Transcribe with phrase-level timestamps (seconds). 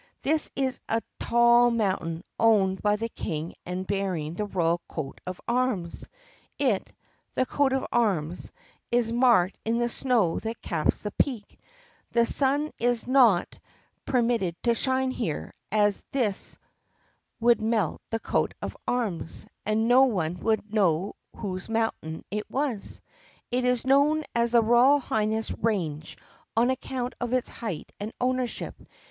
[0.23, 5.39] This is a tall mountain owned by the King and bearing the royal coat of
[5.47, 6.09] arms.
[6.57, 6.91] It—
[7.35, 8.51] the coat of arms—
[8.91, 11.59] is marked in the snow that caps the peak.
[12.13, 13.59] The sun is not
[14.05, 16.57] per 48 THE PUSSYCAT PRINCESS mitted to shine here as this
[17.39, 23.03] would melt the coat of arms and no one would know whose mountain this was.
[23.51, 26.17] It is known as the Royal Highness Range,
[26.57, 28.81] on account of its height and ownership.